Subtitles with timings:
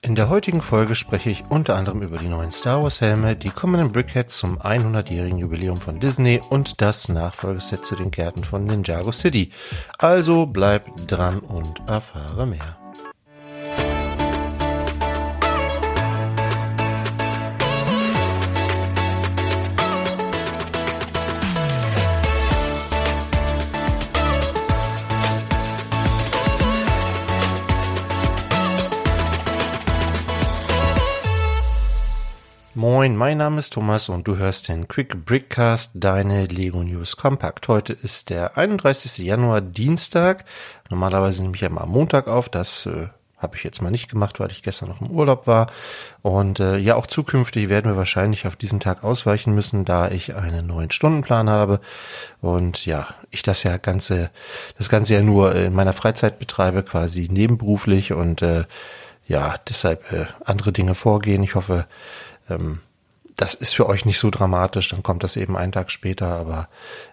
[0.00, 3.50] In der heutigen Folge spreche ich unter anderem über die neuen Star Wars Helme, die
[3.50, 9.10] kommenden Brickheads zum 100-jährigen Jubiläum von Disney und das Nachfolgeset zu den Gärten von Ninjago
[9.10, 9.50] City.
[9.98, 12.78] Also bleib dran und erfahre mehr.
[32.98, 37.68] Moin, mein Name ist Thomas und du hörst den Quick Brickcast, deine Lego News Compact.
[37.68, 39.18] Heute ist der 31.
[39.24, 40.44] Januar, Dienstag.
[40.90, 42.48] Normalerweise nehme ich ja immer am Montag auf.
[42.48, 43.06] Das äh,
[43.36, 45.68] habe ich jetzt mal nicht gemacht, weil ich gestern noch im Urlaub war.
[46.22, 50.34] Und äh, ja, auch zukünftig werden wir wahrscheinlich auf diesen Tag ausweichen müssen, da ich
[50.34, 51.78] einen neuen Stundenplan habe.
[52.40, 54.32] Und ja, ich das ja ganze,
[54.76, 58.64] das Ganze ja nur in meiner Freizeit betreibe, quasi nebenberuflich und äh,
[59.28, 61.44] ja, deshalb äh, andere Dinge vorgehen.
[61.44, 61.86] Ich hoffe,
[62.50, 62.80] ähm,
[63.38, 66.68] das ist für euch nicht so dramatisch, dann kommt das eben einen Tag später, aber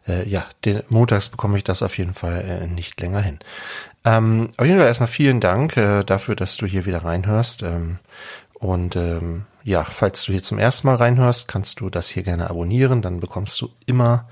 [0.07, 3.39] äh, ja, den, montags bekomme ich das auf jeden Fall äh, nicht länger hin.
[4.03, 7.61] Ähm, auf jeden Fall erstmal vielen Dank äh, dafür, dass du hier wieder reinhörst.
[7.61, 7.99] Ähm,
[8.55, 12.49] und ähm, ja, falls du hier zum ersten Mal reinhörst, kannst du das hier gerne
[12.49, 14.27] abonnieren, dann bekommst du immer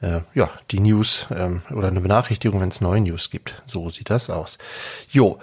[0.00, 3.62] äh, ja die News ähm, oder eine Benachrichtigung, wenn es neue News gibt.
[3.66, 4.58] So sieht das aus.
[5.10, 5.38] Jo.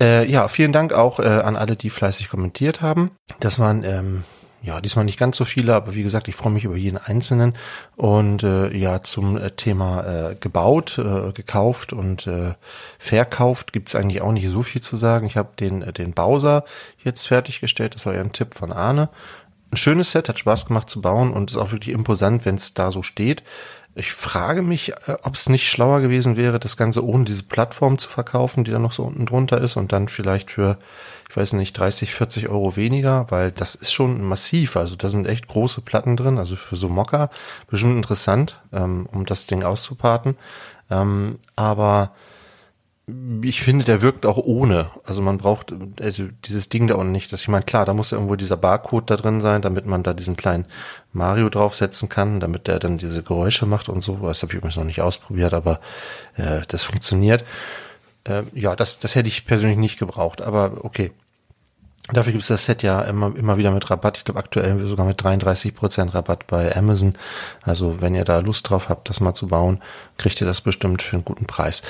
[0.00, 3.10] Äh, ja, vielen Dank auch äh, an alle, die fleißig kommentiert haben.
[3.40, 4.24] Das waren ähm,
[4.62, 7.54] ja, diesmal nicht ganz so viele, aber wie gesagt, ich freue mich über jeden einzelnen.
[7.96, 12.54] Und äh, ja, zum äh, Thema äh, gebaut, äh, gekauft und äh,
[12.98, 15.26] verkauft gibt's eigentlich auch nicht so viel zu sagen.
[15.26, 16.64] Ich habe den, äh, den Bowser
[17.02, 17.96] jetzt fertiggestellt.
[17.96, 19.08] Das war ja ein Tipp von Arne.
[19.72, 22.72] Ein schönes Set, hat Spaß gemacht zu bauen und ist auch wirklich imposant, wenn es
[22.72, 23.42] da so steht.
[23.96, 27.98] Ich frage mich, äh, ob es nicht schlauer gewesen wäre, das Ganze ohne diese Plattform
[27.98, 30.78] zu verkaufen, die da noch so unten drunter ist und dann vielleicht für,
[31.32, 34.76] ich weiß nicht, 30, 40 Euro weniger, weil das ist schon massiv.
[34.76, 37.30] Also da sind echt große Platten drin, also für so Mocker
[37.70, 40.36] bestimmt interessant, ähm, um das Ding auszuparten.
[40.90, 42.12] Ähm, aber
[43.42, 44.90] ich finde, der wirkt auch ohne.
[45.06, 47.32] Also man braucht also dieses Ding da unten nicht.
[47.32, 50.02] Das, ich meine, klar, da muss ja irgendwo dieser Barcode da drin sein, damit man
[50.02, 50.66] da diesen kleinen
[51.14, 54.16] Mario draufsetzen kann, damit der dann diese Geräusche macht und so.
[54.16, 55.80] Das habe ich übrigens noch nicht ausprobiert, aber
[56.36, 57.42] äh, das funktioniert.
[58.24, 61.10] Äh, ja, das, das hätte ich persönlich nicht gebraucht, aber okay.
[62.10, 64.18] Dafür gibt es das Set ja immer, immer wieder mit Rabatt.
[64.18, 67.14] Ich glaube aktuell sogar mit 33 Prozent Rabatt bei Amazon.
[67.62, 69.80] Also wenn ihr da Lust drauf habt, das mal zu bauen,
[70.18, 71.82] kriegt ihr das bestimmt für einen guten Preis.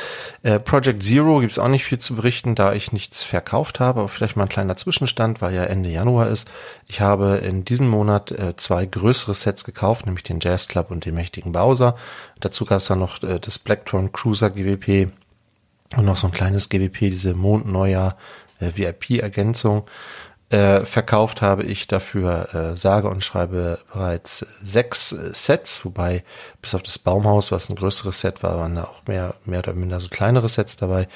[0.42, 4.00] Äh, Project Zero gibt es auch nicht viel zu berichten, da ich nichts verkauft habe,
[4.00, 6.48] aber vielleicht mal ein kleiner Zwischenstand, weil ja Ende Januar ist.
[6.88, 11.06] Ich habe in diesem Monat äh, zwei größere Sets gekauft, nämlich den Jazz Club und
[11.06, 11.96] den mächtigen Bowser.
[12.38, 15.08] Dazu gab es dann noch äh, das Blacktron Cruiser GWP
[15.96, 18.16] und noch so ein kleines GWP, diese Mondneujahr
[18.70, 19.84] VIP-Ergänzung.
[20.52, 26.24] Äh, verkauft habe ich dafür äh, sage und schreibe bereits sechs äh, Sets, wobei
[26.60, 29.72] bis auf das Baumhaus, was ein größeres Set war, waren da auch mehr, mehr oder
[29.72, 31.08] minder so kleinere Sets dabei.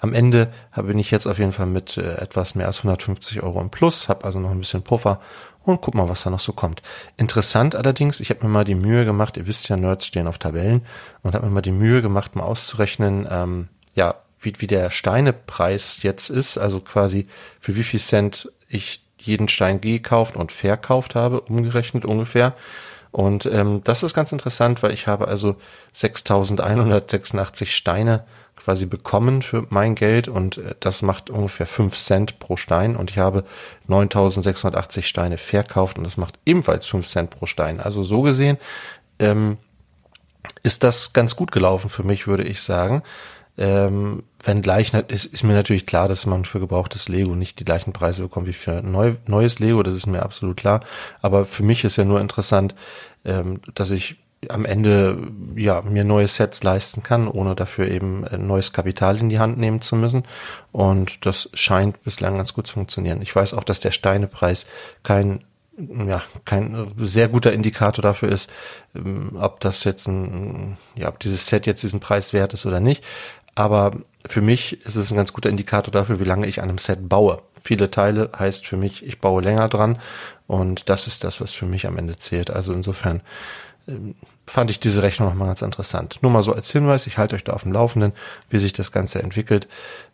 [0.00, 3.62] Am Ende bin ich jetzt auf jeden Fall mit äh, etwas mehr als 150 Euro
[3.62, 5.22] im Plus, habe also noch ein bisschen Puffer
[5.62, 6.82] und guck mal, was da noch so kommt.
[7.16, 10.36] Interessant allerdings, ich habe mir mal die Mühe gemacht, ihr wisst ja, Nerds stehen auf
[10.36, 10.84] Tabellen
[11.22, 16.02] und habe mir mal die Mühe gemacht, mal auszurechnen, ähm, ja, wie, wie der Steinepreis
[16.02, 17.26] jetzt ist, also quasi
[17.60, 22.54] für wie viel Cent ich jeden Stein gekauft und verkauft habe, umgerechnet ungefähr.
[23.12, 25.56] Und ähm, das ist ganz interessant, weil ich habe also
[25.94, 28.24] 6.186 Steine
[28.56, 33.10] quasi bekommen für mein Geld und äh, das macht ungefähr 5 Cent pro Stein und
[33.10, 33.44] ich habe
[33.88, 37.80] 9.680 Steine verkauft und das macht ebenfalls 5 Cent pro Stein.
[37.80, 38.56] Also so gesehen
[39.18, 39.58] ähm,
[40.62, 43.02] ist das ganz gut gelaufen für mich, würde ich sagen.
[43.58, 47.92] Ähm, Wenngleich ist, ist mir natürlich klar, dass man für gebrauchtes Lego nicht die gleichen
[47.92, 50.80] Preise bekommt wie für neu, neues Lego, das ist mir absolut klar.
[51.20, 52.74] Aber für mich ist ja nur interessant,
[53.24, 54.16] ähm, dass ich
[54.48, 55.18] am Ende
[55.54, 59.80] ja mir neue Sets leisten kann, ohne dafür eben neues Kapital in die Hand nehmen
[59.80, 60.24] zu müssen.
[60.72, 63.22] Und das scheint bislang ganz gut zu funktionieren.
[63.22, 64.66] Ich weiß auch, dass der Steinepreis
[65.04, 65.44] kein
[66.06, 68.50] ja, kein sehr guter Indikator dafür ist,
[68.94, 72.78] ähm, ob das jetzt ein, ja, ob dieses Set jetzt diesen Preis wert ist oder
[72.78, 73.02] nicht.
[73.54, 73.92] Aber
[74.26, 77.08] für mich ist es ein ganz guter Indikator dafür, wie lange ich an einem Set
[77.08, 77.42] baue.
[77.60, 79.98] Viele Teile heißt für mich, ich baue länger dran
[80.46, 82.50] und das ist das, was für mich am Ende zählt.
[82.50, 83.20] Also insofern
[83.88, 84.14] ähm,
[84.46, 86.18] fand ich diese Rechnung nochmal ganz interessant.
[86.22, 88.12] Nur mal so als Hinweis, ich halte euch da auf dem Laufenden,
[88.48, 89.68] wie sich das Ganze entwickelt.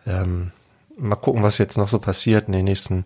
[0.06, 0.52] Ähm,
[0.98, 3.04] mal gucken, was jetzt noch so passiert in den nächsten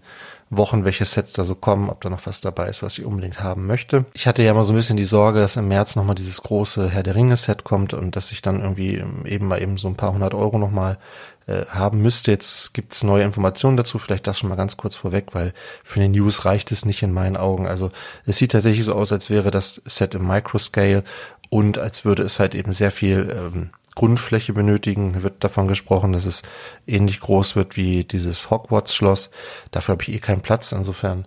[0.50, 3.42] Wochen, welche Sets da so kommen, ob da noch was dabei ist, was ich unbedingt
[3.42, 4.04] haben möchte.
[4.12, 6.90] Ich hatte ja mal so ein bisschen die Sorge, dass im März nochmal dieses große
[6.90, 9.96] Herr der Ringe Set kommt und dass ich dann irgendwie eben mal eben so ein
[9.96, 10.98] paar hundert Euro nochmal
[11.46, 12.32] äh, haben müsste.
[12.32, 15.54] Jetzt gibt's neue Informationen dazu, vielleicht das schon mal ganz kurz vorweg, weil
[15.84, 17.66] für den News reicht es nicht in meinen Augen.
[17.66, 17.90] Also
[18.26, 21.02] es sieht tatsächlich so aus, als wäre das Set im Microscale
[21.48, 26.24] und als würde es halt eben sehr viel ähm, Grundfläche benötigen, wird davon gesprochen, dass
[26.24, 26.42] es
[26.86, 29.30] ähnlich groß wird wie dieses Hogwarts-Schloss.
[29.70, 30.72] Dafür habe ich eh keinen Platz.
[30.72, 31.26] Insofern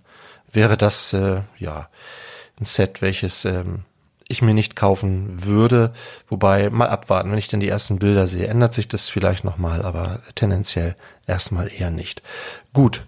[0.51, 1.89] wäre das äh, ja
[2.59, 3.83] ein Set, welches ähm,
[4.27, 5.93] ich mir nicht kaufen würde.
[6.27, 9.83] Wobei, mal abwarten, wenn ich dann die ersten Bilder sehe, ändert sich das vielleicht nochmal,
[9.83, 10.95] aber tendenziell
[11.27, 12.23] erstmal eher nicht.
[12.73, 13.05] Gut.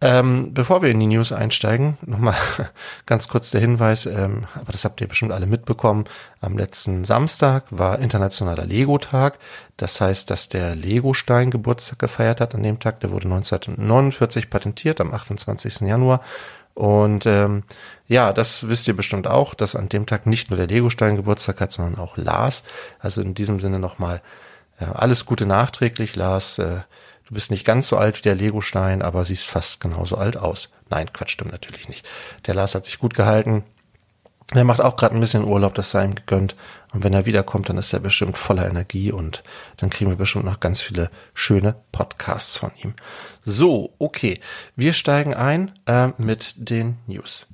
[0.00, 2.36] Ähm, bevor wir in die News einsteigen, nochmal
[3.06, 6.04] ganz kurz der Hinweis, ähm, aber das habt ihr bestimmt alle mitbekommen,
[6.40, 9.38] am letzten Samstag war internationaler Lego-Tag.
[9.76, 13.00] Das heißt, dass der Lego-Stein Geburtstag gefeiert hat an dem Tag.
[13.00, 15.80] Der wurde 1949 patentiert, am 28.
[15.80, 16.20] Januar.
[16.74, 17.64] Und ähm,
[18.06, 21.60] ja, das wisst ihr bestimmt auch, dass an dem Tag nicht nur der Lego-Stein Geburtstag
[21.60, 22.62] hat, sondern auch Lars.
[23.00, 24.22] Also in diesem Sinne nochmal
[24.78, 26.60] äh, alles Gute nachträglich, Lars.
[26.60, 26.82] Äh,
[27.28, 30.70] Du bist nicht ganz so alt wie der Legostein, aber siehst fast genauso alt aus.
[30.88, 32.08] Nein, Quatsch, stimmt natürlich nicht.
[32.46, 33.64] Der Lars hat sich gut gehalten.
[34.54, 36.56] Er macht auch gerade ein bisschen Urlaub, das sei ihm gegönnt.
[36.94, 39.42] Und wenn er wiederkommt, dann ist er bestimmt voller Energie und
[39.76, 42.94] dann kriegen wir bestimmt noch ganz viele schöne Podcasts von ihm.
[43.44, 44.40] So, okay.
[44.74, 47.46] Wir steigen ein äh, mit den News.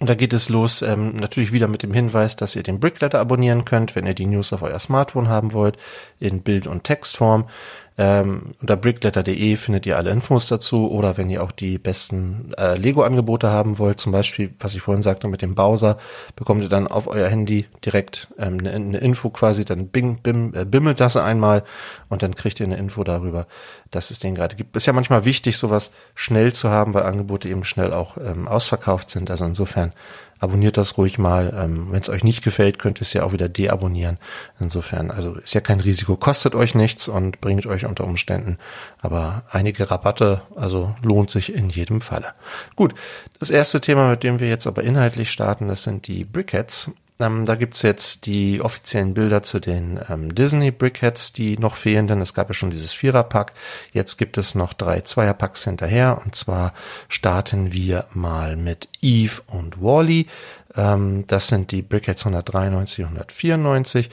[0.00, 3.20] Und da geht es los, ähm, natürlich wieder mit dem Hinweis, dass ihr den Brickletter
[3.20, 5.76] abonnieren könnt, wenn ihr die News auf euer Smartphone haben wollt,
[6.18, 7.50] in Bild- und Textform.
[7.98, 12.76] Ähm, unter brickletter.de findet ihr alle Infos dazu oder wenn ihr auch die besten äh,
[12.76, 15.98] Lego-Angebote haben wollt, zum Beispiel, was ich vorhin sagte mit dem Bowser,
[16.34, 20.54] bekommt ihr dann auf euer Handy direkt ähm, eine, eine Info quasi, dann bing, bim,
[20.54, 21.64] äh, bimmelt das einmal
[22.08, 23.46] und dann kriegt ihr eine Info darüber,
[23.90, 24.76] dass es den gerade gibt.
[24.76, 29.10] Ist ja manchmal wichtig, sowas schnell zu haben, weil Angebote eben schnell auch ähm, ausverkauft
[29.10, 29.30] sind.
[29.30, 29.92] Also insofern
[30.40, 31.54] abonniert das ruhig mal.
[31.56, 34.18] Ähm, Wenn es euch nicht gefällt, könnt ihr es ja auch wieder deabonnieren.
[34.58, 38.58] Insofern, also ist ja kein Risiko, kostet euch nichts und bringt euch unter Umständen
[39.02, 42.32] aber einige Rabatte, also lohnt sich in jedem Falle.
[42.76, 42.94] Gut,
[43.38, 46.92] das erste Thema, mit dem wir jetzt aber inhaltlich starten, das sind die Brickheads.
[47.20, 52.06] Ähm, da gibt's jetzt die offiziellen Bilder zu den ähm, Disney Brickheads, die noch fehlen,
[52.06, 53.52] denn es gab ja schon dieses Viererpack.
[53.92, 56.20] Jetzt gibt es noch drei Zweierpacks hinterher.
[56.24, 56.72] Und zwar
[57.08, 60.26] starten wir mal mit Eve und Wally.
[60.74, 64.08] Ähm, das sind die Brickheads 193 und 194.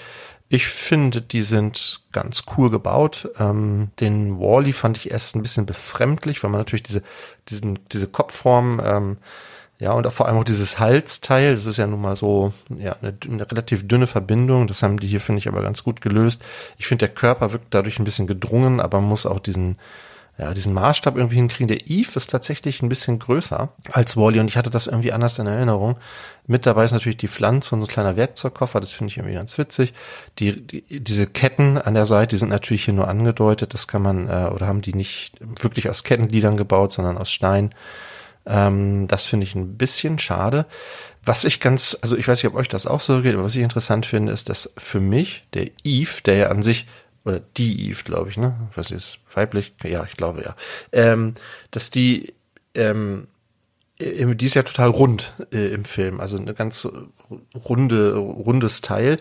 [0.49, 3.29] Ich finde, die sind ganz cool gebaut.
[3.37, 7.03] Ähm, den Wally fand ich erst ein bisschen befremdlich, weil man natürlich diese,
[7.49, 9.17] diesen, diese Kopfform ähm,
[9.79, 12.95] ja, und auch vor allem auch dieses Halsteil, das ist ja nun mal so, ja,
[13.01, 14.65] eine, eine relativ dünne Verbindung.
[14.65, 16.41] Das haben die hier, finde ich, aber ganz gut gelöst.
[16.79, 19.77] Ich finde, der Körper wirkt dadurch ein bisschen gedrungen, aber muss auch diesen,
[20.39, 21.67] ja, diesen Maßstab irgendwie hinkriegen.
[21.67, 25.37] Der Eve ist tatsächlich ein bisschen größer als Wally und ich hatte das irgendwie anders
[25.37, 25.99] in Erinnerung.
[26.47, 29.35] Mit dabei ist natürlich die Pflanze und so ein kleiner Werkzeugkoffer, das finde ich irgendwie
[29.35, 29.93] ganz witzig.
[30.39, 34.01] Die, die, diese Ketten an der Seite, die sind natürlich hier nur angedeutet, das kann
[34.01, 37.75] man, äh, oder haben die nicht wirklich aus Kettengliedern gebaut, sondern aus Stein.
[38.47, 40.65] Ähm, das finde ich ein bisschen schade.
[41.23, 43.55] Was ich ganz, also ich weiß nicht, ob euch das auch so geht, aber was
[43.55, 46.87] ich interessant finde, ist, dass für mich der Eve, der ja an sich,
[47.25, 48.55] oder die Eve, glaube ich, ne?
[48.73, 49.73] Was ist weiblich?
[49.83, 50.55] Ja, ich glaube ja.
[50.93, 51.35] Ähm,
[51.71, 52.33] dass die,
[52.73, 53.27] ähm,
[53.99, 56.87] die ist ja total rund äh, im Film, also eine ganz
[57.53, 59.17] runde, rundes Teil.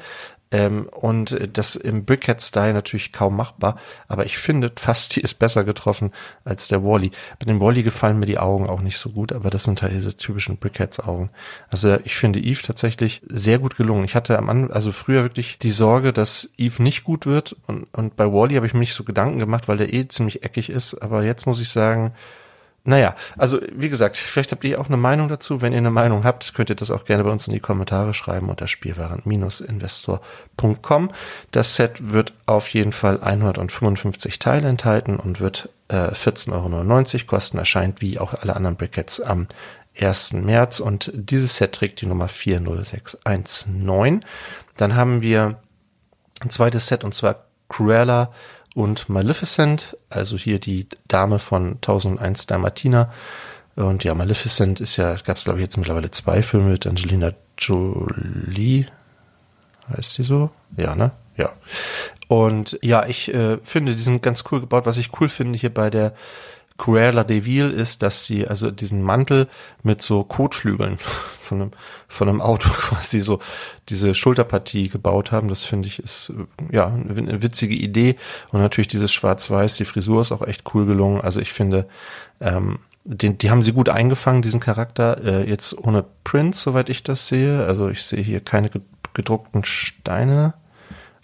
[0.56, 3.76] Ähm, und das im Brickhead-Style natürlich kaum machbar,
[4.08, 6.12] aber ich finde fast, die ist besser getroffen
[6.44, 7.10] als der Wally.
[7.38, 9.92] Bei dem Wally gefallen mir die Augen auch nicht so gut, aber das sind halt
[9.92, 11.28] diese typischen Brickheads-Augen.
[11.68, 14.06] Also ich finde Eve tatsächlich sehr gut gelungen.
[14.06, 17.84] Ich hatte am Anfang, also früher wirklich die Sorge, dass Eve nicht gut wird und,
[17.92, 20.70] und bei Wally habe ich mir nicht so Gedanken gemacht, weil der eh ziemlich eckig
[20.70, 22.14] ist, aber jetzt muss ich sagen,
[22.86, 25.60] naja, also wie gesagt, vielleicht habt ihr auch eine Meinung dazu.
[25.60, 28.14] Wenn ihr eine Meinung habt, könnt ihr das auch gerne bei uns in die Kommentare
[28.14, 31.10] schreiben unter spielwaren-investor.com.
[31.50, 36.70] Das Set wird auf jeden Fall 155 Teile enthalten und wird äh, 14,99 Euro
[37.26, 37.58] kosten.
[37.58, 39.48] Erscheint wie auch alle anderen Brickets am
[39.98, 40.34] 1.
[40.34, 44.24] März und dieses Set trägt die Nummer 40619.
[44.76, 45.58] Dann haben wir
[46.40, 48.30] ein zweites Set und zwar Cruella
[48.76, 53.10] und Maleficent, also hier die Dame von 1001 Dalmatiner.
[53.74, 57.32] Und ja, Maleficent ist ja, gab es glaube ich jetzt mittlerweile zwei Filme mit Angelina
[57.56, 58.84] Jolie.
[59.96, 60.50] Heißt sie so?
[60.76, 61.12] Ja, ne?
[61.38, 61.52] Ja.
[62.28, 64.84] Und ja, ich äh, finde, die sind ganz cool gebaut.
[64.84, 66.12] Was ich cool finde hier bei der
[66.78, 69.48] Cruella de Vil ist, dass sie also diesen Mantel
[69.82, 70.98] mit so Kotflügeln
[71.40, 71.70] von einem,
[72.08, 73.40] von einem Auto quasi so
[73.88, 75.48] diese Schulterpartie gebaut haben.
[75.48, 76.32] Das finde ich ist
[76.70, 78.16] ja eine witzige Idee
[78.50, 81.20] und natürlich dieses Schwarz-Weiß, die Frisur ist auch echt cool gelungen.
[81.20, 81.86] Also ich finde,
[82.40, 85.24] ähm, den, die haben sie gut eingefangen, diesen Charakter.
[85.24, 87.64] Äh, jetzt ohne Prints, soweit ich das sehe.
[87.64, 88.70] Also ich sehe hier keine
[89.14, 90.54] gedruckten Steine.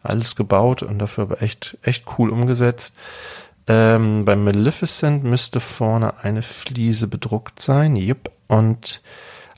[0.04, 2.96] Alles gebaut und dafür aber echt, echt cool umgesetzt.
[3.66, 7.96] Ähm, bei Maleficent müsste vorne eine Fliese bedruckt sein.
[7.96, 8.30] Jupp.
[8.48, 9.02] Und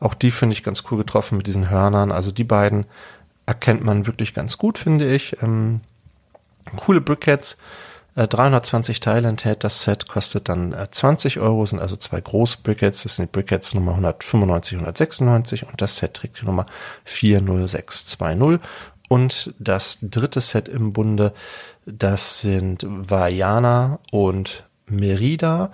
[0.00, 2.12] auch die finde ich ganz cool getroffen mit diesen Hörnern.
[2.12, 2.86] Also die beiden
[3.46, 5.42] erkennt man wirklich ganz gut, finde ich.
[5.42, 5.80] Ähm,
[6.76, 7.56] coole Brickheads.
[8.16, 12.58] Äh, 320 Teile enthält das Set, kostet dann äh, 20 Euro, sind also zwei große
[12.62, 13.02] Brickheads.
[13.02, 16.66] Das sind die Brickheads Nummer 195, 196 und das Set trägt die Nummer
[17.04, 18.60] 40620.
[19.08, 21.32] Und das dritte Set im Bunde
[21.86, 25.72] das sind Vajana und Merida.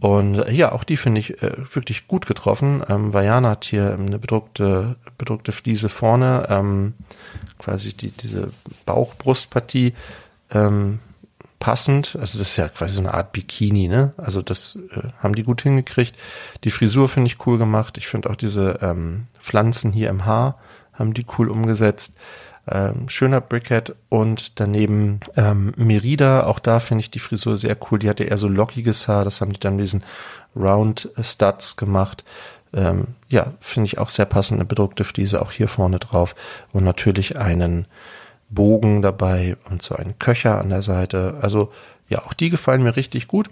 [0.00, 2.84] Und ja, auch die finde ich äh, wirklich gut getroffen.
[2.88, 6.94] Ähm, Vajana hat hier eine bedruckte, bedruckte Fliese vorne, ähm,
[7.58, 8.52] quasi die, diese
[8.86, 9.94] Bauchbrustpartie
[10.52, 11.00] ähm,
[11.58, 12.16] passend.
[12.20, 14.12] Also das ist ja quasi so eine Art Bikini, ne?
[14.16, 16.14] Also das äh, haben die gut hingekriegt.
[16.62, 17.98] Die Frisur finde ich cool gemacht.
[17.98, 20.60] Ich finde auch diese ähm, Pflanzen hier im Haar
[20.92, 22.16] haben die cool umgesetzt.
[22.70, 27.98] Ähm, schöner Brickhead und daneben ähm, Merida, auch da finde ich die Frisur sehr cool.
[27.98, 30.02] Die hatte eher so lockiges Haar, das haben die dann diesen
[30.54, 32.24] Round Studs gemacht.
[32.74, 36.34] Ähm, ja, finde ich auch sehr passend, eine bedruckte Fliese auch hier vorne drauf
[36.72, 37.86] und natürlich einen
[38.50, 41.38] Bogen dabei und so einen Köcher an der Seite.
[41.40, 41.72] Also
[42.08, 43.48] ja, auch die gefallen mir richtig gut.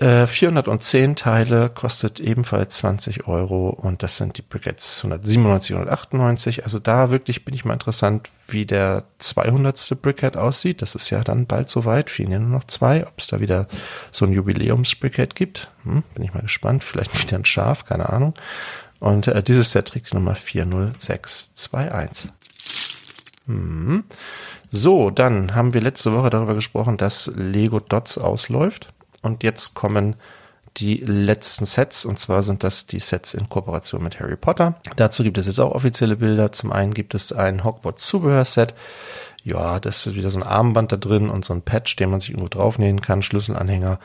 [0.00, 6.64] Äh, 410 Teile kostet ebenfalls 20 Euro und das sind die Briquettes 197, 198.
[6.64, 10.00] Also da wirklich bin ich mal interessant, wie der 200.
[10.00, 10.80] Briquette aussieht.
[10.80, 12.08] Das ist ja dann bald soweit.
[12.08, 13.06] Fehlen ja nur noch zwei.
[13.06, 13.68] Ob es da wieder
[14.10, 16.82] so ein Jubiläums-Briquette gibt, hm, bin ich mal gespannt.
[16.82, 18.32] Vielleicht wieder ein Schaf, keine Ahnung.
[19.00, 22.30] Und äh, dieses Set trägt die Nummer 40621.
[23.44, 24.04] Hm.
[24.70, 28.94] So, dann haben wir letzte Woche darüber gesprochen, dass Lego Dots ausläuft.
[29.22, 30.16] Und jetzt kommen
[30.76, 34.76] die letzten Sets, und zwar sind das die Sets in Kooperation mit Harry Potter.
[34.96, 36.52] Dazu gibt es jetzt auch offizielle Bilder.
[36.52, 38.74] Zum einen gibt es ein Hogwarts-Zubehörset.
[39.42, 42.20] Ja, das ist wieder so ein Armband da drin und so ein Patch, den man
[42.20, 43.98] sich irgendwo draufnähen kann, Schlüsselanhänger.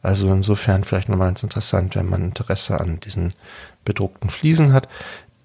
[0.00, 3.34] Also insofern vielleicht nochmal ganz interessant, wenn man Interesse an diesen
[3.84, 4.88] bedruckten Fliesen hat.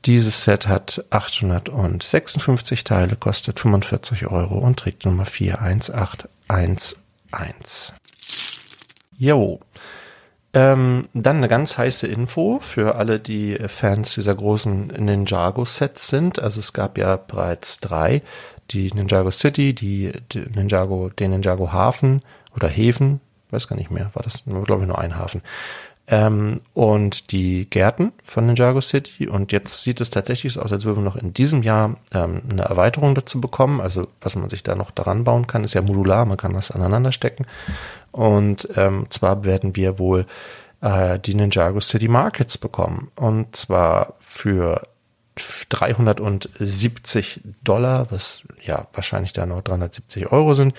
[0.05, 7.08] Dieses Set hat 856 Teile, kostet 45 Euro und trägt Nummer 41811.
[7.31, 7.93] 1.
[9.17, 9.59] Jo.
[10.53, 16.39] Ähm, dann eine ganz heiße Info für alle, die Fans dieser großen Ninjago-Sets sind.
[16.39, 18.23] Also es gab ja bereits drei.
[18.71, 22.23] Die Ninjago City, die, die Ninjago, den Ninjago Hafen
[22.55, 23.19] oder Häfen,
[23.51, 25.41] weiß gar nicht mehr, war das, glaube ich, nur ein Hafen
[26.09, 29.27] ähm, und die Gärten von Ninjago City.
[29.27, 32.41] Und jetzt sieht es tatsächlich so aus, als würden wir noch in diesem Jahr ähm,
[32.49, 33.79] eine Erweiterung dazu bekommen.
[33.79, 36.71] Also was man sich da noch daran bauen kann, ist ja modular, man kann das
[36.71, 37.45] aneinander stecken.
[38.11, 40.25] Und ähm, zwar werden wir wohl
[40.81, 43.11] äh, die Ninjago City Markets bekommen.
[43.15, 44.81] Und zwar für
[45.69, 50.73] 370 Dollar, was ja wahrscheinlich da noch 370 Euro sind,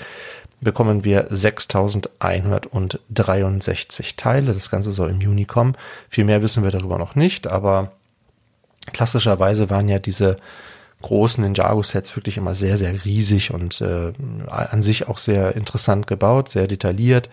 [0.61, 4.53] bekommen wir 6163 Teile.
[4.53, 5.77] Das Ganze soll im Juni kommen.
[6.09, 7.93] Viel mehr wissen wir darüber noch nicht, aber
[8.93, 10.37] klassischerweise waren ja diese
[11.03, 14.13] großen Ninjago-Sets wirklich immer sehr, sehr riesig und äh,
[14.49, 17.31] an sich auch sehr interessant gebaut, sehr detailliert.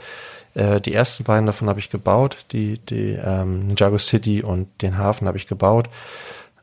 [0.53, 4.97] Äh, die ersten beiden davon habe ich gebaut, die, die ähm, Ninjago City und den
[4.97, 5.89] Hafen habe ich gebaut.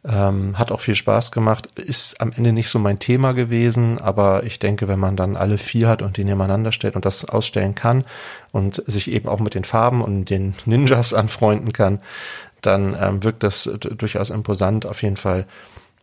[0.06, 1.78] Ähm, hat auch viel Spaß gemacht.
[1.78, 5.56] Ist am Ende nicht so mein Thema gewesen, aber ich denke, wenn man dann alle
[5.56, 8.04] vier hat und die nebeneinander stellt und das ausstellen kann
[8.52, 12.00] und sich eben auch mit den Farben und den Ninjas anfreunden kann,
[12.60, 14.84] dann ähm, wirkt das durchaus imposant.
[14.84, 15.46] Auf jeden Fall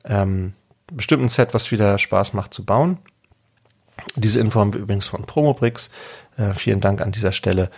[0.03, 0.53] ähm,
[0.91, 2.97] bestimmt ein Set, was wieder Spaß macht zu bauen.
[4.15, 5.89] Diese Info haben wir übrigens von Promobrix.
[6.37, 7.69] Äh, vielen Dank an dieser Stelle.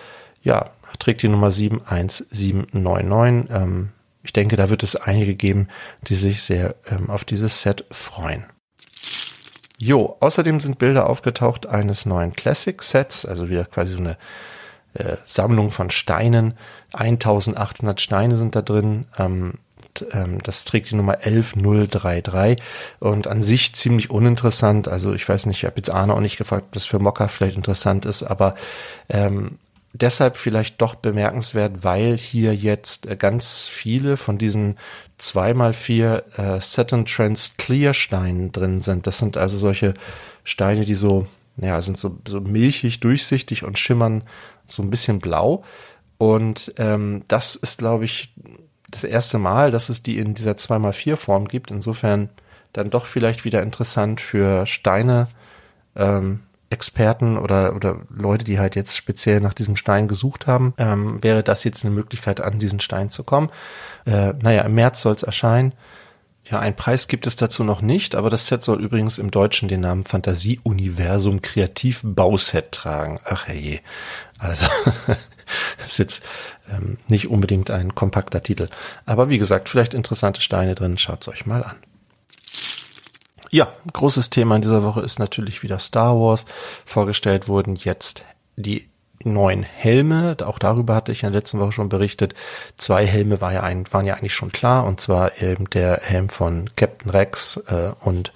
[0.42, 3.50] Ja, trägt die Nummer 71799.
[3.54, 3.90] Ähm,
[4.24, 5.68] ich denke, da wird es einige geben,
[6.04, 8.46] die sich sehr ähm, auf dieses Set freuen.
[9.78, 14.18] Jo, außerdem sind Bilder aufgetaucht eines neuen Classic Sets, also wieder quasi so eine
[14.94, 16.54] äh, Sammlung von Steinen.
[16.94, 19.08] 1800 Steine sind da drin.
[19.18, 19.56] Ähm,
[20.12, 22.64] ähm, das trägt die Nummer 11033
[23.00, 24.88] und an sich ziemlich uninteressant.
[24.88, 27.28] Also ich weiß nicht, ich habe jetzt Arne auch nicht gefragt, ob das für Mocker
[27.30, 28.56] vielleicht interessant ist, aber
[29.10, 29.58] ähm,
[29.94, 34.78] deshalb vielleicht doch bemerkenswert, weil hier jetzt äh, ganz viele von diesen
[35.20, 39.08] 2x4 äh, Saturn Trans Clear Steinen drin sind.
[39.08, 39.94] Das sind also solche
[40.44, 41.28] Steine, die so,
[41.58, 44.24] ja, sind so, so milchig, durchsichtig und schimmern
[44.66, 45.64] so ein bisschen blau.
[46.18, 48.34] Und ähm, das ist, glaube ich,
[48.90, 51.72] das erste Mal, dass es die in dieser 2x4 Form gibt.
[51.72, 52.30] Insofern
[52.74, 55.28] dann doch vielleicht wieder interessant für Steine,
[55.96, 56.42] ähm,
[56.74, 61.44] Experten oder, oder Leute, die halt jetzt speziell nach diesem Stein gesucht haben, ähm, wäre
[61.44, 63.50] das jetzt eine Möglichkeit, an diesen Stein zu kommen.
[64.06, 65.74] Äh, naja, im März soll es erscheinen.
[66.46, 69.70] Ja, ein Preis gibt es dazu noch nicht, aber das Set soll übrigens im Deutschen
[69.70, 73.20] den Namen Fantasie-Universum Kreativ Bauset tragen.
[73.24, 73.80] Ach herrje.
[74.40, 74.66] Also,
[75.86, 76.26] ist jetzt
[76.70, 78.68] ähm, nicht unbedingt ein kompakter Titel.
[79.06, 80.98] Aber wie gesagt, vielleicht interessante Steine drin.
[80.98, 81.78] Schaut's euch mal an.
[83.54, 86.48] Ja, großes Thema in dieser Woche ist natürlich wieder Star Wars.
[86.88, 88.24] Vorgestellt wurden jetzt
[88.56, 88.90] die
[89.24, 90.36] neuen Helme.
[90.44, 92.34] Auch darüber hatte ich in der letzten Woche schon berichtet.
[92.78, 96.30] Zwei Helme war ja ein, waren ja eigentlich schon klar, und zwar eben der Helm
[96.30, 98.34] von Captain Rex äh, und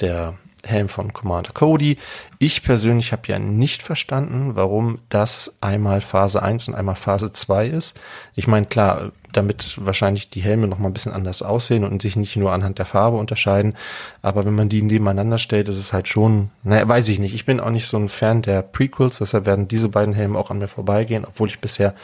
[0.00, 0.34] der
[0.68, 1.98] Helm von Commander Cody.
[2.38, 7.66] Ich persönlich habe ja nicht verstanden, warum das einmal Phase 1 und einmal Phase 2
[7.68, 7.98] ist.
[8.34, 12.16] Ich meine, klar, damit wahrscheinlich die Helme noch mal ein bisschen anders aussehen und sich
[12.16, 13.74] nicht nur anhand der Farbe unterscheiden.
[14.22, 17.34] Aber wenn man die nebeneinander stellt, ist es halt schon, naja, weiß ich nicht.
[17.34, 20.50] Ich bin auch nicht so ein Fan der Prequels, deshalb werden diese beiden Helme auch
[20.50, 21.94] an mir vorbeigehen, obwohl ich bisher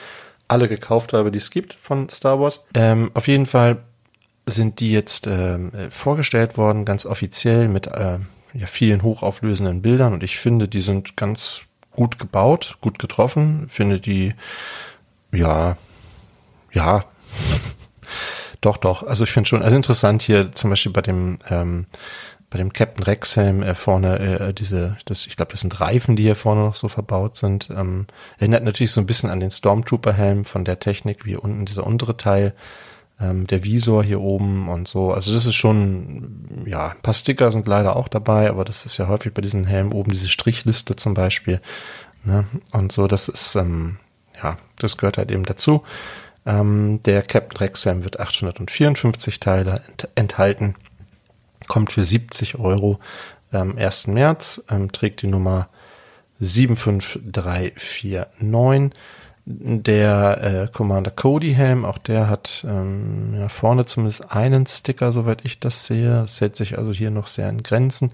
[0.49, 2.65] alle gekauft habe, die es gibt von Star Wars.
[2.75, 3.79] Ähm, auf jeden Fall
[4.47, 8.19] sind die jetzt ähm, vorgestellt worden, ganz offiziell mit äh,
[8.55, 14.01] ja, vielen hochauflösenden Bildern und ich finde, die sind ganz gut gebaut, gut getroffen, finde
[14.01, 14.35] die,
[15.33, 15.77] ja,
[16.73, 17.05] ja,
[18.61, 19.03] doch, doch.
[19.03, 21.87] Also ich finde schon, also interessant hier zum Beispiel bei dem, ähm,
[22.51, 26.15] bei dem Captain Rex Helm äh, vorne äh, diese, das, ich glaube, das sind Reifen,
[26.15, 27.69] die hier vorne noch so verbaut sind.
[27.71, 28.07] Ähm,
[28.39, 31.85] erinnert natürlich so ein bisschen an den Stormtrooper Helm von der Technik, wie unten dieser
[31.85, 32.55] untere Teil,
[33.21, 35.13] ähm, der Visor hier oben und so.
[35.13, 38.97] Also das ist schon, ja, ein paar Sticker sind leider auch dabei, aber das ist
[38.97, 41.61] ja häufig bei diesen Helmen oben diese Strichliste zum Beispiel.
[42.25, 42.45] Ne?
[42.73, 43.99] Und so, das ist, ähm,
[44.43, 45.83] ja, das gehört halt eben dazu.
[46.47, 50.75] Ähm, der Captain Rexham wird 854 Teile ent enthalten,
[51.69, 52.99] kommt für 70 Euro
[53.51, 54.09] am 1.
[54.09, 55.71] März, ähm, trägt die Nummer
[56.41, 59.07] 75349.
[59.47, 65.45] Der äh, Commander Cody Helm, auch der hat ähm, ja, vorne zumindest einen Sticker, soweit
[65.45, 66.23] ich das sehe.
[66.23, 68.11] Das hält sich also hier noch sehr in Grenzen.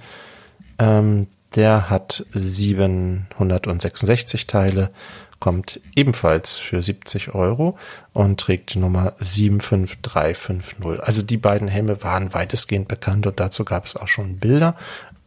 [0.81, 4.91] Ähm, der hat 766 Teile,
[5.39, 7.79] kommt ebenfalls für 70 Euro
[8.13, 11.01] und trägt die Nummer 75350.
[11.01, 14.75] Also die beiden Helme waren weitestgehend bekannt und dazu gab es auch schon Bilder.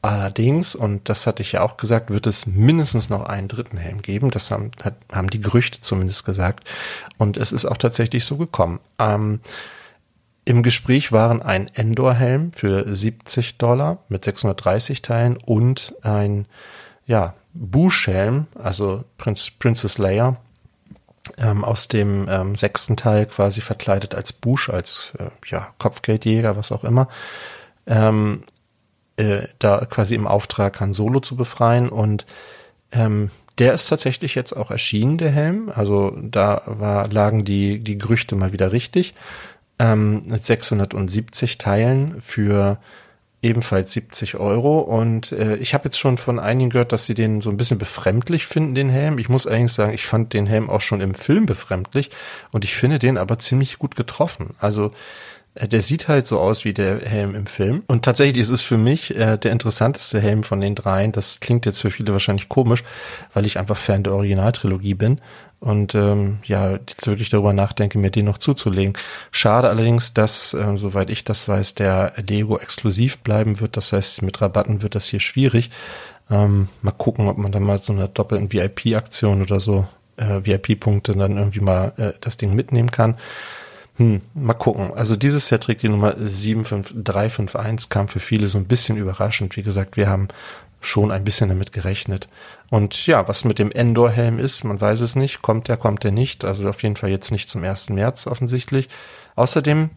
[0.03, 4.01] Allerdings, und das hatte ich ja auch gesagt, wird es mindestens noch einen dritten Helm
[4.01, 4.31] geben.
[4.31, 6.69] Das haben, hat, haben die Gerüchte zumindest gesagt.
[7.17, 8.81] Und es ist auch tatsächlich so gekommen.
[8.99, 9.39] Ähm,
[10.43, 16.47] Im Gespräch waren ein Endor-Helm für 70 Dollar mit 630 Teilen und ein
[17.05, 20.35] ja, Bush-Helm, also Prinz, Princess Leia,
[21.37, 26.73] ähm, aus dem ähm, sechsten Teil quasi verkleidet als Bush, als äh, ja, Kopfgeldjäger, was
[26.73, 27.07] auch immer,
[27.87, 28.43] ähm,
[29.17, 32.25] äh, da quasi im Auftrag Han Solo zu befreien und
[32.91, 35.71] ähm, der ist tatsächlich jetzt auch erschienen, der Helm.
[35.73, 39.13] Also da war, lagen die, die Gerüchte mal wieder richtig.
[39.79, 42.79] Ähm, mit 670 Teilen für
[43.43, 44.79] ebenfalls 70 Euro.
[44.79, 47.77] Und äh, ich habe jetzt schon von einigen gehört, dass sie den so ein bisschen
[47.77, 49.19] befremdlich finden, den Helm.
[49.19, 52.09] Ich muss eigentlich sagen, ich fand den Helm auch schon im Film befremdlich
[52.51, 54.55] und ich finde den aber ziemlich gut getroffen.
[54.59, 54.91] Also
[55.55, 57.83] der sieht halt so aus wie der Helm im Film.
[57.87, 61.11] Und tatsächlich ist es für mich äh, der interessanteste Helm von den dreien.
[61.11, 62.83] Das klingt jetzt für viele wahrscheinlich komisch,
[63.33, 65.21] weil ich einfach Fan der Originaltrilogie bin
[65.63, 68.95] und ähm, ja, jetzt wirklich darüber nachdenke, mir den noch zuzulegen.
[69.31, 73.77] Schade allerdings, dass, äh, soweit ich das weiß, der Lego exklusiv bleiben wird.
[73.77, 75.71] Das heißt, mit Rabatten wird das hier schwierig.
[76.29, 79.87] Ähm, mal gucken, ob man dann mal so eine doppelten VIP-Aktion oder so,
[80.17, 83.15] äh, VIP-Punkte dann irgendwie mal äh, das Ding mitnehmen kann.
[83.97, 84.91] Hm, mal gucken.
[84.93, 89.55] Also dieses Jahr trägt die Nummer 75351, kam für viele so ein bisschen überraschend.
[89.55, 90.29] Wie gesagt, wir haben
[90.81, 92.27] schon ein bisschen damit gerechnet.
[92.69, 95.41] Und ja, was mit dem Endor-Helm ist, man weiß es nicht.
[95.41, 96.43] Kommt der, kommt der nicht.
[96.43, 97.89] Also auf jeden Fall jetzt nicht zum 1.
[97.89, 98.89] März offensichtlich.
[99.35, 99.91] Außerdem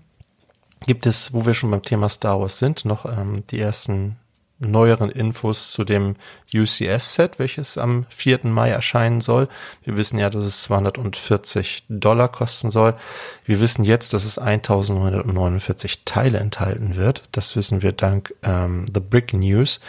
[0.86, 4.16] gibt es, wo wir schon beim Thema Star Wars sind, noch ähm, die ersten
[4.58, 6.16] neueren Infos zu dem
[6.54, 8.40] UCS-Set, welches am 4.
[8.44, 9.48] Mai erscheinen soll.
[9.84, 12.94] Wir wissen ja, dass es 240 Dollar kosten soll.
[13.44, 17.24] Wir wissen jetzt, dass es 1949 Teile enthalten wird.
[17.32, 19.80] Das wissen wir dank ähm, The Brick News.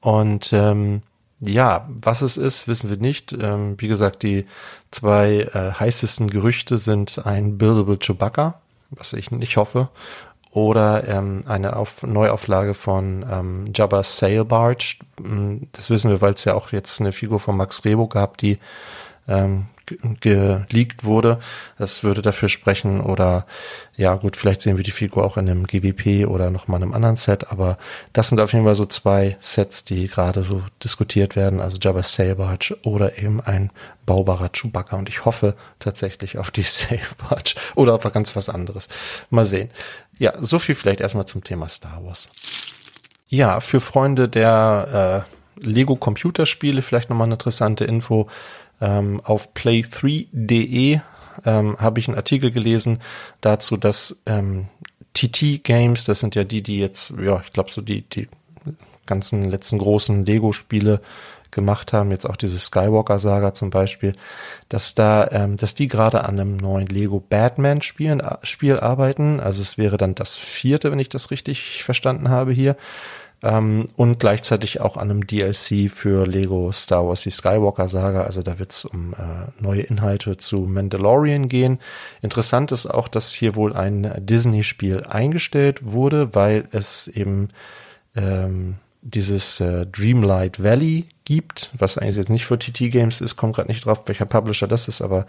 [0.00, 1.02] Und ähm,
[1.40, 3.32] ja, was es ist, wissen wir nicht.
[3.32, 4.46] Ähm, wie gesagt, die
[4.92, 9.88] zwei äh, heißesten Gerüchte sind ein Buildable Chewbacca, was ich nicht hoffe,
[10.52, 14.96] oder ähm, eine Auf Neuauflage von ähm, Jabba's Sail Barge.
[15.20, 18.36] Mm, das wissen wir, weil es ja auch jetzt eine Figur von Max Rebo gab,
[18.36, 18.58] die
[19.26, 19.66] ähm,
[20.20, 21.38] geleakt wurde.
[21.78, 23.46] Das würde dafür sprechen oder
[23.96, 27.16] ja gut, vielleicht sehen wir die Figur auch in einem GWP oder nochmal einem anderen
[27.16, 27.78] Set, aber
[28.12, 32.14] das sind auf jeden Fall so zwei Sets, die gerade so diskutiert werden, also Jabba's
[32.14, 33.70] Sailbarge oder eben ein
[34.06, 38.88] baubarer Chewbacca und ich hoffe tatsächlich auf die Sailbarge oder auf ganz was anderes.
[39.30, 39.70] Mal sehen.
[40.18, 42.28] Ja, so viel vielleicht erstmal zum Thema Star Wars.
[43.28, 48.28] Ja, für Freunde der äh, Lego Computerspiele vielleicht nochmal eine interessante Info.
[48.82, 51.00] Ähm, auf play3.de
[51.46, 52.98] ähm, habe ich einen Artikel gelesen
[53.40, 54.66] dazu, dass ähm,
[55.14, 58.28] TT Games, das sind ja die, die jetzt, ja, ich glaube so die, die
[59.06, 61.00] ganzen letzten großen Lego-Spiele
[61.50, 64.14] gemacht haben, jetzt auch diese Skywalker-Saga zum Beispiel,
[64.68, 69.38] dass da, ähm, dass die gerade an einem neuen Lego Batman-Spiel Spiel arbeiten.
[69.38, 72.76] Also es wäre dann das vierte, wenn ich das richtig verstanden habe hier
[73.42, 78.22] ähm, und gleichzeitig auch an einem DLC für Lego Star Wars die Skywalker Saga.
[78.22, 81.78] Also da wird es um äh, neue Inhalte zu Mandalorian gehen.
[82.20, 87.48] Interessant ist auch, dass hier wohl ein Disney-Spiel eingestellt wurde, weil es eben
[88.14, 93.56] ähm, dieses äh, Dreamlight Valley gibt, was eigentlich jetzt nicht für TT Games ist, kommt
[93.56, 95.26] gerade nicht drauf, welcher Publisher das ist, aber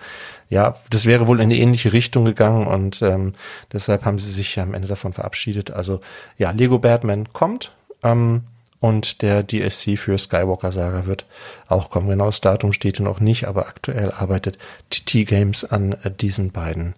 [0.50, 3.34] ja, das wäre wohl in eine ähnliche Richtung gegangen und ähm,
[3.72, 5.72] deshalb haben sie sich am Ende davon verabschiedet.
[5.72, 6.02] Also
[6.38, 7.72] ja, Lego Batman kommt,
[8.04, 8.44] ähm,
[8.80, 11.26] und der DSC für Skywalker Saga wird
[11.70, 12.10] auch kommen.
[12.10, 14.58] Genau das Datum steht noch nicht, aber aktuell arbeitet
[14.90, 16.96] TT Games an äh, diesen beiden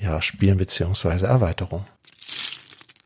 [0.00, 1.86] ja, Spielen beziehungsweise Erweiterungen.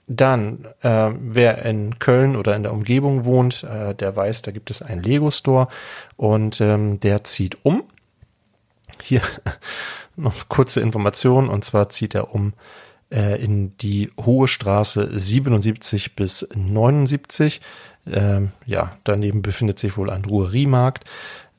[0.08, 4.70] Dann, äh, wer in Köln oder in der Umgebung wohnt, äh, der weiß, da gibt
[4.70, 5.68] es einen Lego Store
[6.16, 7.84] und ähm, der zieht um.
[9.02, 9.22] Hier
[10.16, 12.52] noch kurze Information und zwar zieht er um
[13.12, 17.60] äh, in die Hohe Straße 77 bis 79.
[18.06, 21.04] Ähm, ja, daneben befindet sich wohl ein Drogeriemarkt.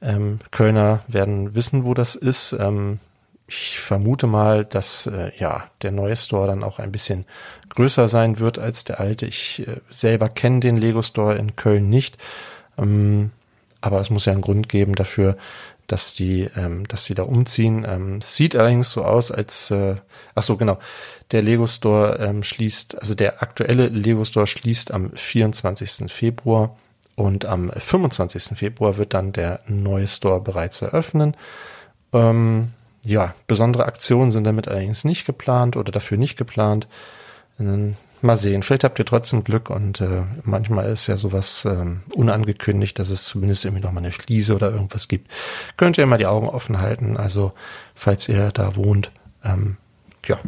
[0.01, 2.53] Ähm, Kölner werden wissen, wo das ist.
[2.59, 2.99] Ähm,
[3.47, 7.25] ich vermute mal, dass äh, ja der neue Store dann auch ein bisschen
[7.69, 9.25] größer sein wird als der alte.
[9.25, 12.17] Ich äh, selber kenne den Lego Store in Köln nicht,
[12.77, 13.31] ähm,
[13.81, 15.37] aber es muss ja einen Grund geben dafür,
[15.87, 17.85] dass die, ähm, dass sie da umziehen.
[17.87, 19.95] Ähm, sieht allerdings so aus, als äh,
[20.35, 20.79] ach so genau,
[21.31, 26.11] der Lego Store ähm, schließt, also der aktuelle Lego Store schließt am 24.
[26.11, 26.75] Februar
[27.15, 28.57] und am 25.
[28.57, 31.35] Februar wird dann der neue Store bereits eröffnen.
[32.11, 32.69] Ähm,
[33.03, 36.87] ja, besondere Aktionen sind damit allerdings nicht geplant oder dafür nicht geplant.
[38.23, 42.97] Mal sehen, vielleicht habt ihr trotzdem Glück und äh, manchmal ist ja sowas ähm, unangekündigt,
[42.97, 45.29] dass es zumindest irgendwie nochmal eine Fliese oder irgendwas gibt.
[45.75, 47.51] Könnt ihr mal die Augen offen halten, also
[47.95, 49.11] falls ihr da wohnt,
[49.43, 49.75] ähm,
[50.25, 50.39] ja,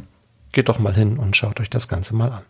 [0.54, 2.44] geht doch mal hin und schaut euch das Ganze mal an.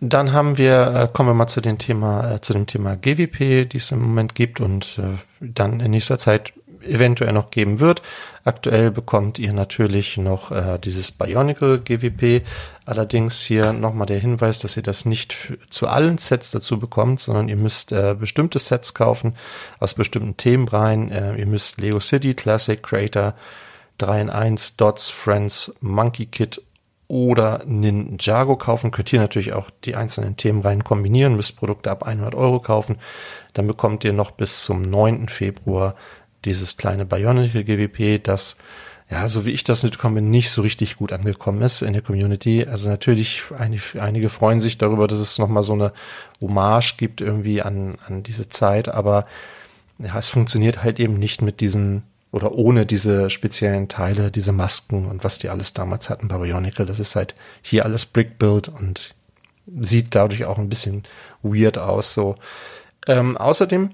[0.00, 3.66] Dann haben wir, äh, kommen wir mal zu dem Thema, äh, zu dem Thema GWP,
[3.66, 6.54] die es im Moment gibt und äh, dann in nächster Zeit
[6.86, 8.02] eventuell noch geben wird.
[8.44, 12.42] Aktuell bekommt ihr natürlich noch äh, dieses Bionicle GWP.
[12.84, 17.20] Allerdings hier nochmal der Hinweis, dass ihr das nicht für, zu allen Sets dazu bekommt,
[17.20, 19.34] sondern ihr müsst äh, bestimmte Sets kaufen
[19.80, 21.10] aus bestimmten Themen rein.
[21.10, 23.34] Äh, ihr müsst Lego City, Classic, Creator,
[23.98, 26.60] 3 in 1, Dots, Friends, Monkey Kit
[27.08, 28.90] oder Ninjago kaufen.
[28.90, 32.96] Könnt ihr natürlich auch die einzelnen Themen rein kombinieren, müsst Produkte ab 100 Euro kaufen.
[33.52, 35.28] Dann bekommt ihr noch bis zum 9.
[35.28, 35.94] Februar
[36.44, 38.56] dieses kleine Bionicle GWP, das
[39.10, 42.64] ja, so wie ich das mitbekomme, nicht so richtig gut angekommen ist in der Community.
[42.64, 45.92] Also natürlich, einige, einige freuen sich darüber, dass es nochmal so eine
[46.40, 49.26] Hommage gibt irgendwie an, an diese Zeit, aber
[49.98, 52.02] ja, es funktioniert halt eben nicht mit diesen
[52.32, 56.84] oder ohne diese speziellen Teile, diese Masken und was die alles damals hatten bei Bionicle.
[56.84, 59.14] Das ist halt hier alles Brick-Build und
[59.80, 61.04] sieht dadurch auch ein bisschen
[61.42, 62.12] weird aus.
[62.12, 62.34] So.
[63.06, 63.90] Ähm, außerdem,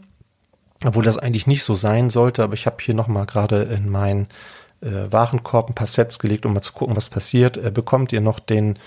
[0.84, 4.28] obwohl das eigentlich nicht so sein sollte, aber ich habe hier nochmal gerade in meinen
[4.80, 7.56] äh, Warenkorb ein paar Sets gelegt, um mal zu gucken, was passiert.
[7.56, 8.78] Äh, bekommt ihr noch den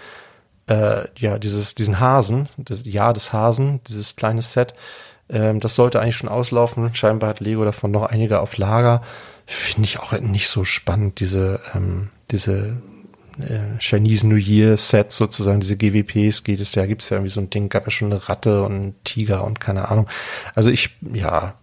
[0.67, 4.73] äh, ja, dieses, diesen Hasen, das Jahr des Hasen, dieses kleine Set.
[5.29, 6.95] Ähm, das sollte eigentlich schon auslaufen.
[6.95, 9.01] Scheinbar hat Lego davon noch einige auf Lager
[9.45, 12.77] finde ich auch nicht so spannend, diese, ähm, diese
[13.39, 17.31] äh, Chinese New Year Sets sozusagen, diese GWPs geht es ja, gibt es ja irgendwie
[17.31, 20.07] so ein Ding, gab ja schon eine Ratte und einen Tiger und keine Ahnung.
[20.55, 21.55] Also ich, ja,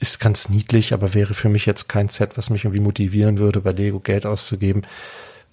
[0.00, 3.60] ist ganz niedlich, aber wäre für mich jetzt kein Set, was mich irgendwie motivieren würde,
[3.60, 4.82] bei Lego Geld auszugeben.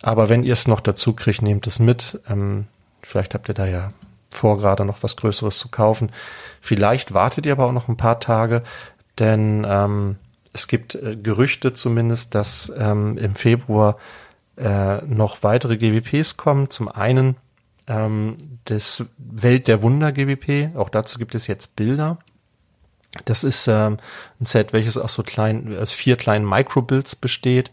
[0.02, 2.20] Aber wenn ihr es noch dazu kriegt, nehmt es mit.
[2.30, 2.68] Ähm,
[3.02, 3.90] vielleicht habt ihr da ja
[4.30, 6.12] vor, gerade noch was Größeres zu kaufen.
[6.62, 8.64] Vielleicht wartet ihr aber auch noch ein paar Tage,
[9.18, 10.18] denn ähm,
[10.54, 13.98] es gibt äh, Gerüchte zumindest, dass ähm, im Februar
[14.58, 16.70] äh, noch weitere GWPs kommen.
[16.70, 17.38] Zum einen
[17.88, 22.20] ähm, das Welt der Wunder GWP, auch dazu gibt es jetzt Bilder.
[23.24, 23.98] Das ist ähm,
[24.42, 27.72] ein Set, welches aus so kleinen, aus vier kleinen Microbuilds besteht.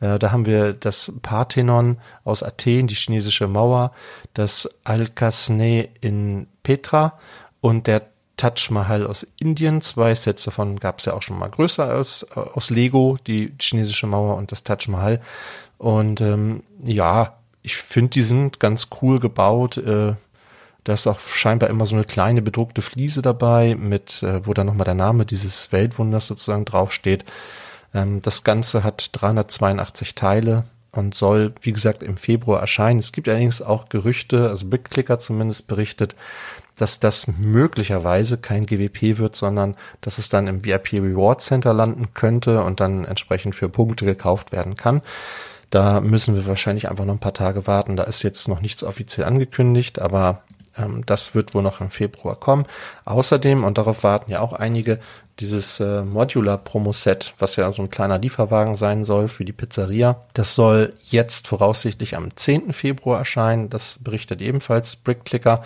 [0.00, 3.92] Äh, da haben wir das Parthenon aus Athen, die chinesische Mauer,
[4.34, 7.18] das Al-Kasne in Petra
[7.60, 8.02] und der
[8.36, 9.80] Taj Mahal aus Indien.
[9.80, 14.06] Zwei Sets davon gab es ja auch schon mal größer aus, aus Lego, die chinesische
[14.06, 15.20] Mauer und das Taj Mahal.
[15.78, 19.76] Und ähm, ja, ich finde, die sind ganz cool gebaut.
[19.78, 20.14] Äh,
[20.84, 24.66] da ist auch scheinbar immer so eine kleine bedruckte Fliese dabei, mit, äh, wo dann
[24.66, 27.24] nochmal der Name dieses Weltwunders sozusagen draufsteht.
[27.94, 33.00] Ähm, das Ganze hat 382 Teile und soll, wie gesagt, im Februar erscheinen.
[33.00, 36.14] Es gibt allerdings auch Gerüchte, also BitClicker zumindest berichtet,
[36.76, 42.08] dass das möglicherweise kein GWP wird, sondern dass es dann im VIP Reward Center landen
[42.14, 45.02] könnte und dann entsprechend für Punkte gekauft werden kann.
[45.70, 47.96] Da müssen wir wahrscheinlich einfach noch ein paar Tage warten.
[47.96, 50.42] Da ist jetzt noch nichts offiziell angekündigt, aber
[50.76, 52.66] ähm, das wird wohl noch im Februar kommen.
[53.04, 55.00] Außerdem, und darauf warten ja auch einige,
[55.40, 59.52] dieses äh, Modular Promo Set, was ja so ein kleiner Lieferwagen sein soll für die
[59.52, 62.72] Pizzeria, das soll jetzt voraussichtlich am 10.
[62.72, 63.68] Februar erscheinen.
[63.68, 65.64] Das berichtet ebenfalls Brickclicker.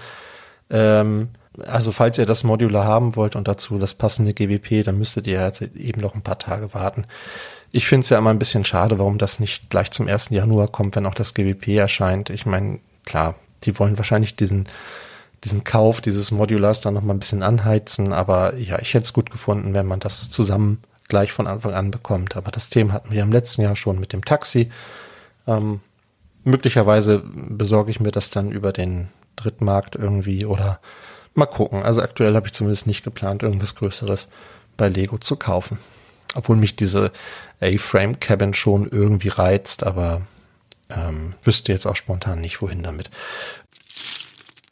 [0.71, 1.29] Ähm,
[1.67, 5.43] also falls ihr das Modular haben wollt und dazu das passende GWP, dann müsstet ihr
[5.43, 7.05] jetzt eben noch ein paar Tage warten.
[7.71, 10.31] Ich finde es ja immer ein bisschen schade, warum das nicht gleich zum 1.
[10.31, 12.31] Januar kommt, wenn auch das GWP erscheint.
[12.31, 14.69] Ich meine, klar, die wollen wahrscheinlich diesen,
[15.45, 18.13] diesen Kauf dieses Modulars dann noch mal ein bisschen anheizen.
[18.13, 21.91] Aber ja, ich hätte es gut gefunden, wenn man das zusammen gleich von Anfang an
[21.91, 22.37] bekommt.
[22.37, 24.71] Aber das Thema hatten wir im letzten Jahr schon mit dem Taxi.
[25.47, 25.81] Ähm,
[26.45, 30.81] möglicherweise besorge ich mir das dann über den Drittmarkt irgendwie oder
[31.35, 31.83] mal gucken.
[31.83, 34.31] Also aktuell habe ich zumindest nicht geplant, irgendwas Größeres
[34.77, 35.79] bei Lego zu kaufen.
[36.35, 37.11] Obwohl mich diese
[37.61, 40.23] A-Frame Cabin schon irgendwie reizt, aber
[40.91, 43.11] ähm, wüsste jetzt auch spontan nicht, wohin damit.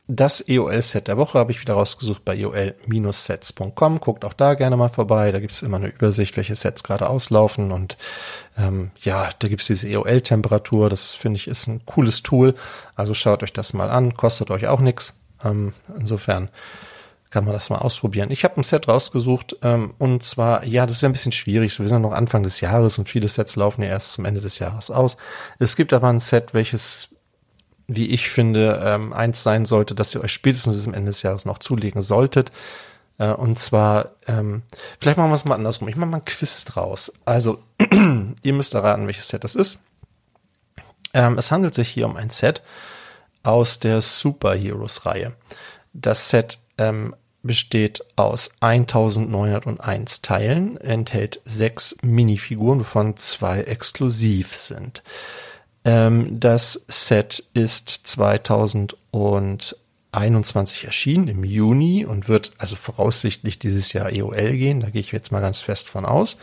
[0.09, 3.99] Das EOL-Set der Woche habe ich wieder rausgesucht bei eol-sets.com.
[3.99, 5.33] Guckt auch da gerne mal vorbei.
[5.33, 7.73] Da gibt es immer eine Übersicht, welche Sets gerade auslaufen.
[7.73, 7.97] Und
[8.57, 10.91] ähm, ja, da gibt es diese EOL-Temperatur.
[10.91, 12.55] Das finde ich ist ein cooles Tool.
[12.95, 14.15] Also schaut euch das mal an.
[14.15, 15.15] Kostet euch auch nichts.
[15.45, 16.51] Ähm, insofern
[17.37, 18.31] kann man das mal ausprobieren.
[18.31, 21.79] Ich habe ein Set rausgesucht ähm, und zwar, ja, das ist ja ein bisschen schwierig.
[21.79, 24.59] Wir sind noch Anfang des Jahres und viele Sets laufen ja erst zum Ende des
[24.59, 25.19] Jahres aus.
[25.59, 27.11] Es gibt aber ein Set, welches,
[27.89, 31.45] wie ich finde, ähm, eins sein sollte, dass ihr euch spätestens zum Ende des Jahres
[31.45, 32.53] noch zulegen solltet.
[33.19, 34.63] Äh, und zwar, ähm,
[34.99, 35.89] vielleicht machen wir es mal andersrum.
[35.89, 37.13] Ich mache mal ein Quiz draus.
[37.27, 37.59] Also,
[38.43, 39.81] ihr müsst erraten, welches Set das ist.
[41.13, 42.63] Ähm, es handelt sich hier um ein Set
[43.43, 45.35] aus der Superheroes-Reihe.
[45.93, 47.15] Das Set ähm,
[47.47, 55.03] besteht aus 1901 Teilen, enthält sechs Minifiguren, wovon zwei exklusiv sind.
[55.85, 64.57] Ähm, das Set ist 2021 erschienen im Juni und wird also voraussichtlich dieses Jahr EOL
[64.57, 64.81] gehen.
[64.81, 66.37] Da gehe ich jetzt mal ganz fest von aus.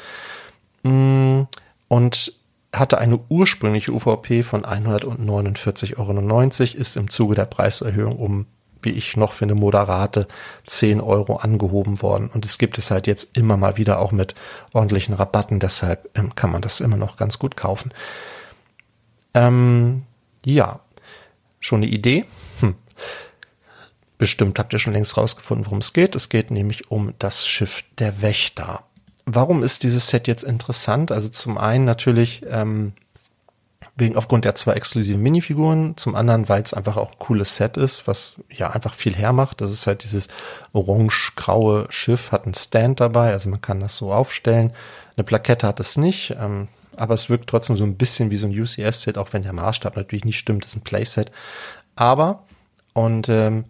[0.83, 1.41] Mm,
[1.89, 2.33] und
[2.73, 8.47] hatte eine ursprüngliche UVP von 149,99 Euro, ist im Zuge der Preiserhöhung um
[8.83, 10.27] wie ich noch finde, moderate
[10.67, 12.29] 10 Euro angehoben worden.
[12.33, 14.35] Und es gibt es halt jetzt immer mal wieder auch mit
[14.73, 15.59] ordentlichen Rabatten.
[15.59, 17.93] Deshalb ähm, kann man das immer noch ganz gut kaufen.
[19.33, 20.03] Ähm,
[20.45, 20.79] ja,
[21.59, 22.25] schon eine Idee?
[22.59, 22.75] Hm.
[24.17, 26.15] Bestimmt habt ihr schon längst rausgefunden, worum es geht.
[26.15, 28.83] Es geht nämlich um das Schiff der Wächter.
[29.25, 31.11] Warum ist dieses Set jetzt interessant?
[31.11, 32.93] Also zum einen natürlich ähm,
[33.95, 37.77] wegen aufgrund der zwei exklusiven Minifiguren, zum anderen, weil es einfach auch ein cooles Set
[37.77, 39.61] ist, was ja einfach viel hermacht.
[39.61, 40.29] Das ist halt dieses
[40.71, 44.73] orange-graue Schiff, hat einen Stand dabei, also man kann das so aufstellen.
[45.15, 48.47] Eine Plakette hat es nicht, ähm, aber es wirkt trotzdem so ein bisschen wie so
[48.47, 51.31] ein UCS-Set, auch wenn der Maßstab natürlich nicht stimmt, das ist ein Playset.
[51.95, 52.43] Aber,
[52.93, 53.65] und ähm,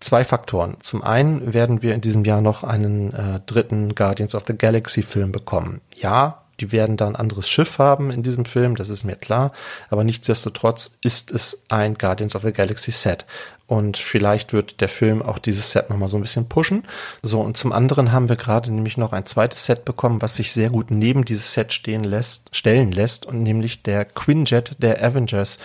[0.00, 0.78] zwei Faktoren.
[0.80, 5.02] Zum einen werden wir in diesem Jahr noch einen äh, dritten Guardians of the Galaxy
[5.02, 5.82] Film bekommen.
[5.94, 9.52] Ja, die werden da ein anderes Schiff haben in diesem Film, das ist mir klar.
[9.90, 13.26] Aber nichtsdestotrotz ist es ein Guardians of the Galaxy Set.
[13.66, 16.84] Und vielleicht wird der Film auch dieses Set nochmal so ein bisschen pushen.
[17.22, 20.52] So, und zum anderen haben wir gerade nämlich noch ein zweites Set bekommen, was sich
[20.52, 25.58] sehr gut neben dieses Set stehen lässt, stellen lässt, und nämlich der Quinjet der Avengers.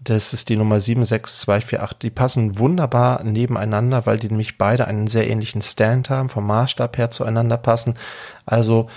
[0.00, 1.98] Das ist die Nummer 76248.
[1.98, 6.96] Die passen wunderbar nebeneinander, weil die nämlich beide einen sehr ähnlichen Stand haben, vom Maßstab
[6.98, 7.94] her zueinander passen.
[8.46, 8.88] Also,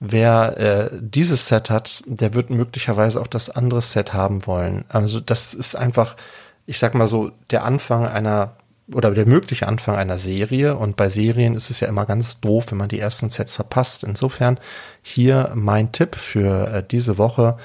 [0.00, 4.84] wer äh, dieses Set hat, der wird möglicherweise auch das andere Set haben wollen.
[4.88, 6.16] Also das ist einfach,
[6.66, 8.56] ich sag mal so, der Anfang einer
[8.92, 10.76] oder der mögliche Anfang einer Serie.
[10.76, 14.02] Und bei Serien ist es ja immer ganz doof, wenn man die ersten Sets verpasst.
[14.02, 14.58] Insofern
[15.02, 17.56] hier mein Tipp für äh, diese Woche,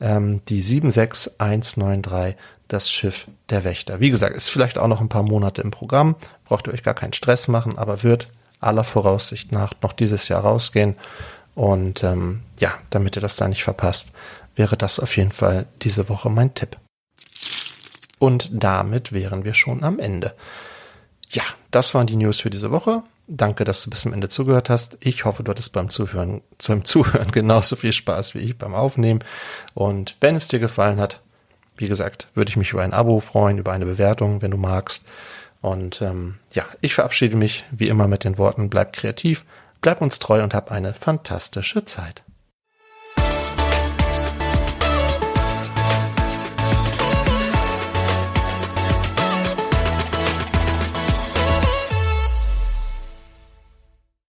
[0.00, 2.36] ähm, die 76193,
[2.68, 4.00] das Schiff der Wächter.
[4.00, 6.94] Wie gesagt, ist vielleicht auch noch ein paar Monate im Programm, braucht ihr euch gar
[6.94, 8.28] keinen Stress machen, aber wird
[8.60, 10.96] aller Voraussicht nach noch dieses Jahr rausgehen.
[11.56, 14.12] Und ähm, ja, damit ihr das da nicht verpasst,
[14.54, 16.76] wäre das auf jeden Fall diese Woche mein Tipp.
[18.18, 20.34] Und damit wären wir schon am Ende.
[21.30, 23.02] Ja, das waren die News für diese Woche.
[23.26, 24.98] Danke, dass du bis zum Ende zugehört hast.
[25.00, 29.20] Ich hoffe, du hattest beim Zuhören, beim Zuhören genauso viel Spaß wie ich beim Aufnehmen.
[29.72, 31.20] Und wenn es dir gefallen hat,
[31.78, 35.06] wie gesagt, würde ich mich über ein Abo freuen, über eine Bewertung, wenn du magst.
[35.62, 39.44] Und ähm, ja, ich verabschiede mich wie immer mit den Worten, bleib kreativ,
[39.80, 42.22] bleib uns treu und hab eine fantastische Zeit.